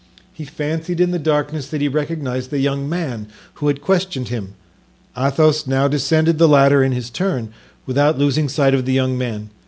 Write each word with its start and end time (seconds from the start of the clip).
He 0.33 0.45
fancied 0.45 0.99
in 0.99 1.11
the 1.11 1.19
darkness 1.19 1.67
that 1.67 1.79
he 1.79 1.87
recognized 1.87 2.49
the 2.49 2.57
young 2.57 2.89
man 2.89 3.27
who 3.61 3.67
had 3.67 3.81
questioned 3.83 4.29
him. 4.29 4.55
Athos 5.15 5.67
now 5.67 5.87
descended 5.87 6.39
the 6.39 6.47
ladder 6.49 6.83
in 6.83 6.91
his 6.91 7.11
turn, 7.11 7.53
without 7.85 8.17
losing 8.17 8.49
sight 8.49 8.73
of 8.73 8.85
the 8.85 8.93
young 8.93 9.15
man. 9.15 9.51